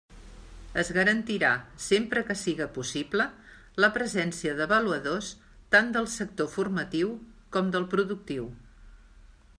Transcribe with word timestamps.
Es 0.83 0.87
garantirà, 0.97 1.51
sempre 1.87 2.23
que 2.29 2.35
siga 2.43 2.67
possible, 2.77 3.27
la 3.85 3.91
presència 3.99 4.57
d'avaluadors 4.61 5.29
tant 5.77 5.95
del 5.99 6.11
sector 6.17 6.53
formatiu 6.57 7.17
com 7.57 7.73
del 7.77 7.91
productiu. 7.97 8.53